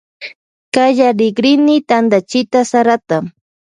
[0.77, 3.17] Kallarikrini tantachita sarata.